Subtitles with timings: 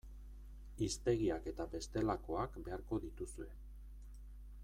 [0.85, 3.49] Hiztegiak eta bestelakoak beharko dituzue.